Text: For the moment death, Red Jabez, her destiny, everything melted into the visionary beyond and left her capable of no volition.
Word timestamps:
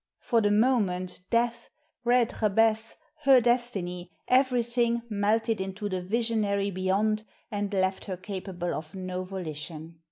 For 0.19 0.41
the 0.41 0.49
moment 0.49 1.19
death, 1.29 1.69
Red 2.03 2.39
Jabez, 2.39 2.95
her 3.21 3.39
destiny, 3.39 4.09
everything 4.27 5.03
melted 5.11 5.61
into 5.61 5.89
the 5.89 6.01
visionary 6.01 6.71
beyond 6.71 7.21
and 7.51 7.71
left 7.71 8.05
her 8.05 8.17
capable 8.17 8.73
of 8.73 8.95
no 8.95 9.23
volition. 9.23 9.99